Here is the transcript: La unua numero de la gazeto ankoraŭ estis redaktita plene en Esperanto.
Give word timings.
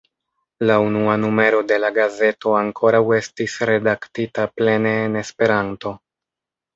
La 0.69 0.75
unua 0.83 1.15
numero 1.23 1.59
de 1.71 1.75
la 1.83 1.91
gazeto 1.97 2.53
ankoraŭ 2.59 3.01
estis 3.17 3.57
redaktita 3.71 4.47
plene 4.61 4.95
en 5.03 5.19
Esperanto. 5.23 5.93